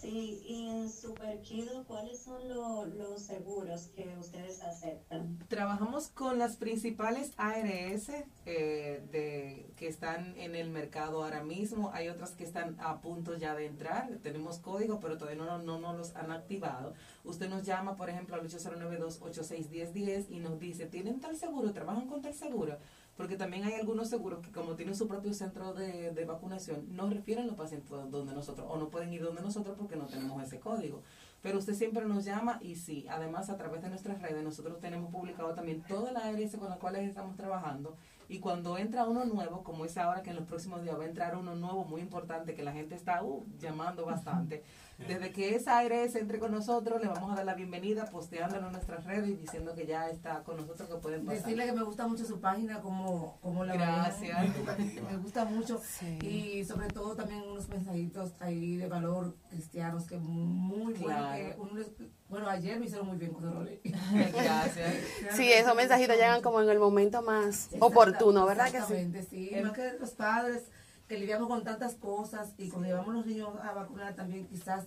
[0.02, 5.40] Sí, y en Superkido, ¿cuáles son lo- los seguros que ustedes aceptan?
[5.48, 8.10] Trabajamos con las principales ARS
[8.46, 11.90] eh, de, que están en el mercado ahora mismo.
[11.94, 14.10] Hay otras que están a punto ya de entrar.
[14.22, 16.94] Tenemos código, pero todavía no, no, no los han activado.
[17.24, 21.72] Usted nos llama, por ejemplo, al 809-286-1010 y nos dice, ¿tienen tal seguro?
[21.74, 22.78] ¿Trabajan con tal seguro?
[23.18, 27.10] Porque también hay algunos seguros que como tienen su propio centro de, de vacunación, no
[27.10, 30.60] refieren los pacientes donde nosotros, o no pueden ir donde nosotros porque no tenemos ese
[30.60, 31.02] código.
[31.42, 35.12] Pero usted siempre nos llama y sí, además a través de nuestras redes nosotros tenemos
[35.12, 37.96] publicado también toda la ARS con la cual estamos trabajando
[38.30, 41.08] y cuando entra uno nuevo, como es ahora que en los próximos días va a
[41.08, 44.64] entrar uno nuevo muy importante que la gente está uh, llamando bastante,
[45.08, 48.74] desde que esa ARS entre con nosotros le vamos a dar la bienvenida posteándolo en
[48.74, 51.44] nuestras redes y diciendo que ya está con nosotros que pueden pasar.
[51.44, 54.48] decirle que me gusta mucho su página, como, como la Gracias.
[55.10, 55.80] Me gusta mucho.
[55.84, 56.18] Sí.
[56.22, 61.06] Y sobre todo también unos mensajitos ahí de valor cristianos que muy bueno.
[61.06, 61.36] Claro.
[61.38, 61.92] que uno les-
[62.30, 63.80] bueno, ayer me hicieron muy bien cuando lo leí.
[63.84, 64.96] Gracias.
[65.36, 69.26] Sí, esos mensajitos llegan como en el momento más oportuno, ¿verdad que sí?
[69.30, 69.50] Sí.
[69.54, 70.64] El- Más que los padres
[71.08, 74.86] que lidiamos con tantas cosas y cuando llevamos los niños a vacunar también quizás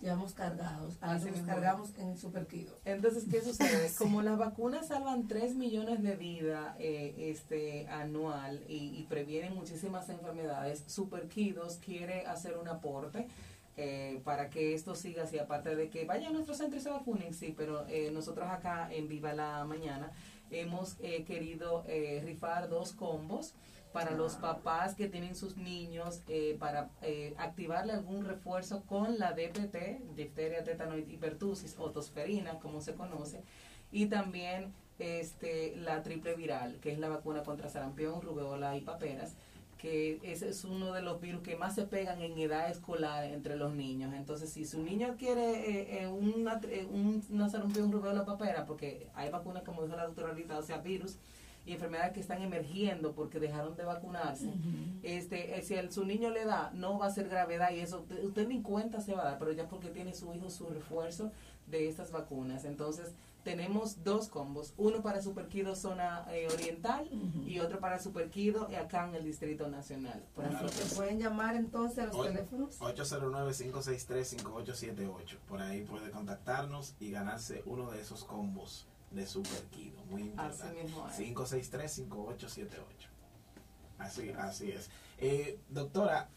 [0.00, 0.94] llevamos cargados.
[1.00, 1.46] A veces mismo.
[1.46, 2.76] cargamos en Superkido.
[2.84, 3.90] Entonces, ¿qué sucede?
[3.98, 10.08] Como las vacunas salvan 3 millones de vidas eh, este, anual y, y previenen muchísimas
[10.08, 13.28] enfermedades, Superkidos quiere hacer un aporte
[13.76, 16.90] eh, para que esto siga así, aparte de que vayan a nuestro centro y se
[16.90, 20.10] vacunen, sí, pero eh, nosotros acá en Viva la Mañana
[20.52, 23.54] hemos eh, querido eh, rifar dos combos
[23.92, 26.90] para los papás que tienen sus niños eh, para
[27.36, 33.42] activarle algún refuerzo con la DPT, difteria, tétano y hipertusis o tosferina, como se conoce,
[33.90, 39.34] y también este la triple viral, que es la vacuna contra sarampión, rubeola y paperas,
[39.82, 43.56] que ese es uno de los virus que más se pegan en edad escolar entre
[43.56, 44.14] los niños.
[44.14, 49.08] Entonces, si su niño adquiere eh, eh, una, eh, un, una sarampión, rubeola, papera, porque
[49.14, 51.18] hay vacunas, como dijo la doctora ahorita, o sea, virus,
[51.66, 54.52] y enfermedades que están emergiendo porque dejaron de vacunarse.
[55.02, 58.00] Este, eh, si el, su niño le da, no va a ser gravedad y eso
[58.00, 60.68] usted, usted ni cuenta se va a dar, pero ya porque tiene su hijo su
[60.68, 61.32] refuerzo
[61.66, 62.64] de estas vacunas.
[62.64, 63.12] Entonces,
[63.44, 67.08] tenemos dos combos, uno para Superquido zona eh, oriental
[67.46, 70.24] y otro para Superquido acá en el Distrito Nacional.
[70.34, 70.66] Por Claro.
[70.66, 72.78] así Se pueden llamar entonces a los teléfonos.
[72.80, 75.38] 809-563-5878.
[75.48, 80.02] Por ahí puede contactarnos y ganarse uno de esos combos de Super Kido.
[80.06, 80.82] Muy Así importante.
[80.84, 81.18] mismo es.
[81.18, 82.68] 563-5878.
[83.98, 84.90] Así, así es.
[85.18, 86.28] Eh, doctora,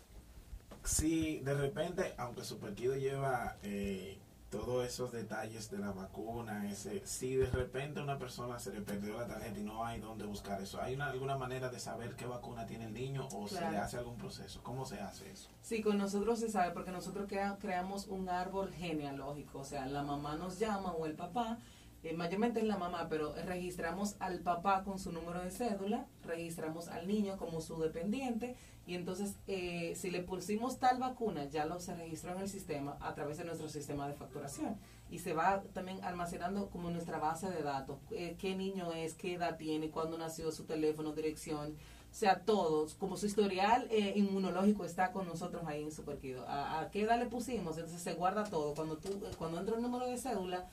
[0.84, 4.20] si de repente, aunque Super Kido lleva eh,
[4.56, 9.18] todos esos detalles de la vacuna, ese, si de repente una persona se le perdió
[9.20, 12.26] la tarjeta y no hay dónde buscar eso, ¿hay una- alguna manera de saber qué
[12.26, 13.82] vacuna tiene el niño o se le Claro.
[13.84, 14.62] hace algún proceso?
[14.63, 15.50] ¿Cómo se hace eso?
[15.62, 20.04] Sí, con nosotros se sabe porque nosotros crea- creamos un árbol genealógico, o sea, la
[20.04, 21.58] mamá nos llama o el papá,
[22.06, 26.88] eh, mayormente es la mamá, pero registramos al papá con su número de cédula, registramos
[26.88, 31.80] al niño como su dependiente y entonces eh, si le pusimos tal vacuna, ya lo
[31.80, 34.78] se registró en el sistema a través de nuestro sistema de facturación
[35.10, 39.34] y se va también almacenando como nuestra base de datos, eh, qué niño es, qué
[39.34, 41.76] edad tiene, cuándo nació, su teléfono, dirección,
[42.15, 46.48] o sea, todos, como su historial eh, inmunológico está con nosotros ahí en Superkido.
[46.48, 47.76] ¿A, a qué edad le pusimos?
[47.76, 48.74] Entonces se guarda todo.
[48.74, 50.65] Cuando tú, eh, cuando entra el número de cédula,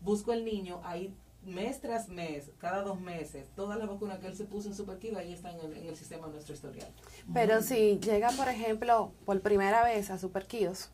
[0.00, 4.36] busco el niño, ahí mes tras mes, cada dos meses, todas las vacunas que él
[4.36, 6.88] se puso en Superkido, ahí están en el, en el sistema de nuestro historial.
[7.32, 10.90] Pero si llega, por ejemplo, por primera vez a Superkios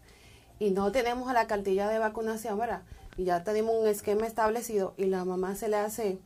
[0.60, 2.82] y no tenemos la cartilla de vacunación, ¿verdad?
[3.16, 6.18] Y ya tenemos un esquema establecido y la mamá se le hace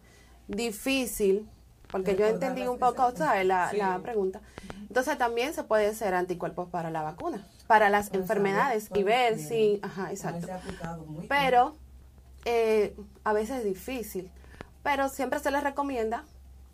[0.49, 1.49] difícil,
[1.91, 3.11] porque yo entendí un poco.
[3.17, 3.47] ¿sabes?
[3.47, 3.79] La, Sí.
[3.79, 4.41] la pregunta.
[4.83, 9.39] Entonces también se puede hacer anticuerpos para la vacuna, para las enfermedades saber y ver
[9.39, 10.49] si, ajá, exacto.
[11.29, 11.75] Pero
[12.45, 14.31] eh, a veces es difícil.
[14.83, 16.25] Pero siempre se les recomienda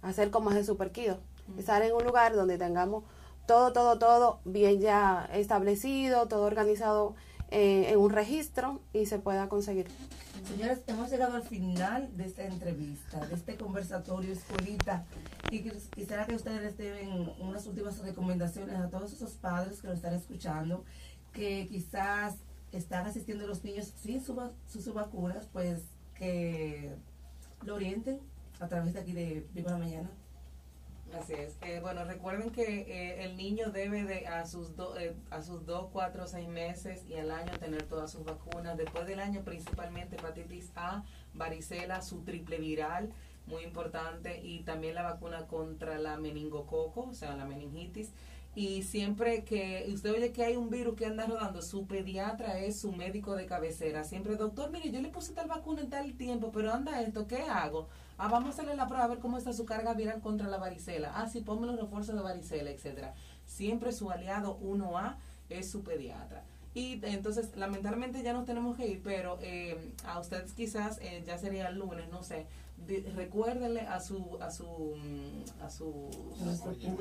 [0.03, 1.19] hacer como es el superquido.
[1.59, 3.05] Estar en un lugar donde tengamos
[3.47, 7.15] todo, todo, todo bien ya establecido, todo organizado
[7.51, 9.87] eh, en un registro y se pueda conseguir.
[10.49, 15.05] Señores, hemos llegado al final de esta entrevista, de este conversatorio escuelita.
[15.51, 19.89] Y quis- quisiera que ustedes les den unas últimas recomendaciones a todos esos padres que
[19.89, 20.85] lo están escuchando,
[21.33, 22.35] que quizás
[22.77, 24.35] están asistiendo los niños sin su
[24.69, 25.83] sus sus vacunas, pues
[26.15, 26.95] que
[27.63, 28.21] lo orienten
[28.61, 30.11] a través de aquí de Viva la Mañana.
[31.19, 31.57] Así es.
[31.63, 35.65] Eh, bueno, recuerden que eh, el niño debe de a sus do- eh, a sus
[35.65, 38.77] dos, cuatro, seis meses y al año tener todas sus vacunas.
[38.77, 43.13] Después del año, principalmente hepatitis A, varicela, su triple viral,
[43.47, 48.11] muy importante, y también la vacuna contra la meningococo, o sea, la meningitis.
[48.57, 52.81] Y siempre que usted oye que hay un virus que anda rodando, su pediatra es
[52.81, 54.03] su médico de cabecera.
[54.03, 57.43] Siempre, doctor, mire, yo le puse tal vacuna en tal tiempo, pero anda esto, ¿qué
[57.43, 57.87] hago?
[58.17, 60.57] Ah, vamos a hacerle la prueba a ver cómo está su carga viral contra la
[60.57, 61.13] varicela.
[61.15, 63.13] Ah, sí, ponme los refuerzos de varicela, etcétera.
[63.45, 65.17] Siempre su aliado 1A
[65.51, 66.43] es su pediatra.
[66.73, 71.37] Y entonces, lamentablemente ya nos tenemos que ir, pero eh, a ustedes quizás eh, ya
[71.37, 72.47] sería el lunes, no sé.
[73.15, 76.11] Recuérdenle a su a su mm, a su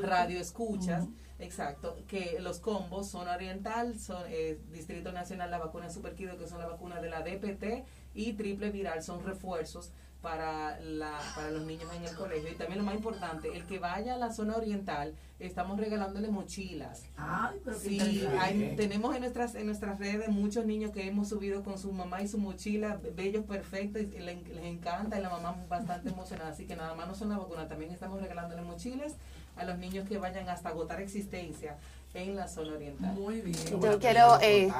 [0.01, 1.05] radio escuchas
[1.38, 6.59] exacto que los combos son oriental son eh, distrito nacional la vacuna superquido que son
[6.59, 9.91] la vacuna de la DPT y triple viral son refuerzos
[10.25, 12.49] para la para los niños en el colegio.
[12.51, 17.03] Y también lo más importante el que vaya a la zona oriental estamos regalándole mochilas.
[17.15, 21.63] Ay, pero Sí, hay- tenemos en nuestras en nuestras redes muchos niños que hemos subido
[21.63, 25.55] con su mamá y su mochila, bellos perfectos, y le- les encanta y la mamá
[25.69, 26.49] bastante emocionada.
[26.49, 29.13] Así que nada más no son la vacuna, también estamos regalándole mochilas
[29.55, 31.77] a los niños que vayan hasta agotar existencia
[32.15, 33.13] en la zona oriental.
[33.13, 33.58] Muy bien.
[33.82, 34.71] Yo quiero, eh.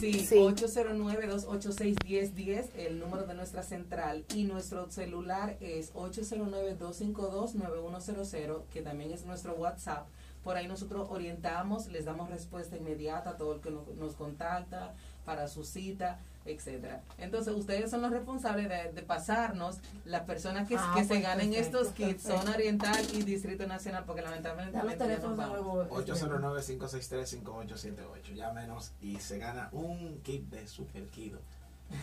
[0.00, 0.34] Sí, Sí.
[0.36, 4.24] 809-286-1010, el número de nuestra central.
[4.34, 10.06] Y nuestro celular es 809-252-9100, que también es nuestro WhatsApp.
[10.42, 14.94] Por ahí nosotros orientamos, les damos respuesta inmediata a todo el que nos, nos contacta
[15.24, 17.02] para su cita, etcétera.
[17.18, 21.22] Entonces, ustedes son los responsables de, de pasarnos las personas que, Ah, que se pues,
[21.22, 22.38] ganen perfecto, estos kits, perfecto.
[22.40, 25.84] zona oriental y distrito nacional, porque lamentablemente los ya nos teléfonos nuevo.
[25.90, 28.34] 809-563-5878.
[28.34, 31.38] Llámenos y se gana un kit de Super Kido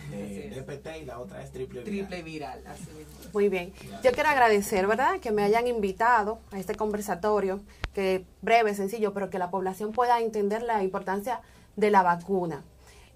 [0.10, 0.50] de.
[0.62, 2.08] DPT y la otra es triple viral.
[2.08, 3.14] Triple viral, así mismo.
[3.34, 3.74] Muy bien.
[4.04, 7.62] Yo quiero agradecer, ¿verdad?, que me hayan invitado a este conversatorio,
[7.94, 11.42] que breve, sencillo, pero que la población pueda entender la importancia
[11.76, 12.64] de la vacuna.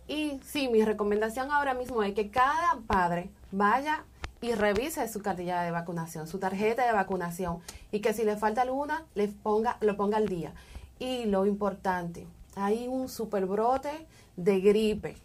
[0.10, 4.04] Y sí, mi recomendación ahora mismo es que cada padre vaya
[4.42, 7.60] y revise su cartilla de vacunación, su tarjeta de vacunación,
[7.92, 10.54] y que si le falta alguna, le ponga, lo ponga al día.
[10.98, 15.16] Y lo importante, hay un superbrote de gripe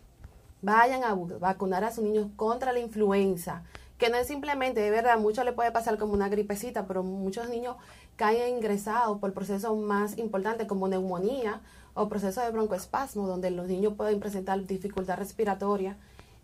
[0.65, 3.63] vayan a vacunar a sus niños contra la influenza,
[3.99, 7.49] que no es simplemente, de verdad, mucho le puede pasar como una gripecita, pero muchos
[7.49, 7.77] niños
[8.17, 11.61] caen ingresados por procesos más importantes como neumonía
[11.95, 15.97] o proceso de broncoespasmo, donde los niños pueden presentar dificultad respiratoria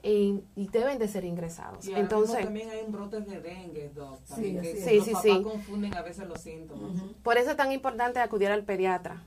[0.03, 1.87] y, y deben de ser ingresados.
[1.87, 4.77] Y Entonces, también hay un brote de dengue, Doc, Sí, que.
[4.77, 5.43] Sí, los sí, papás sí.
[5.43, 7.03] confunden a veces los síntomas.
[7.23, 9.23] por eso es tan importante acudir al pediatra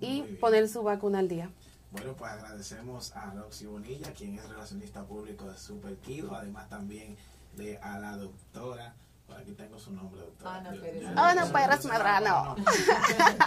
[0.00, 1.50] y poner su vacuna al día.
[1.96, 7.16] Bueno, pues agradecemos a Roxy Bonilla, quien es relacionista público de Super Kido, además también
[7.56, 8.94] de a la doctora,
[9.26, 10.56] por aquí tengo su nombre, doctora.
[10.56, 11.02] Ana Pérez.
[11.02, 12.54] yo- Ana Pérez Medrano.
[12.56, 12.64] no.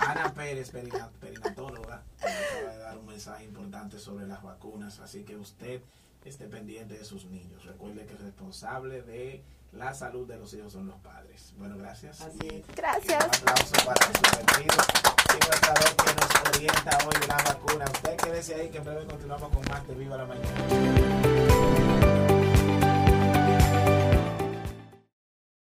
[0.01, 5.23] Ana Pérez, perina- perinatóloga, que acaba de dar un mensaje importante sobre las vacunas, así
[5.23, 5.81] que usted
[6.25, 7.63] esté pendiente de sus niños.
[7.65, 11.53] Recuerde que el responsable de la salud de los hijos son los padres.
[11.57, 12.19] Bueno, gracias.
[12.21, 12.75] Así y- es.
[12.75, 13.23] Gracias.
[13.23, 17.85] un aplauso para su doc que nos orienta hoy la vacuna.
[17.85, 21.58] Usted quédese ahí que en breve continuamos con más de Viva la Mañana.